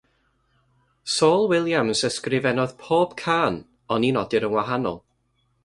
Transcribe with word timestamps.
Saul 1.15 1.43
Williams 1.51 2.01
ysgrifennodd 2.09 2.75
pob 2.87 3.15
cân 3.23 3.61
oni 3.97 4.13
nodir 4.19 4.49
yn 4.51 4.55
wahanol. 4.59 5.03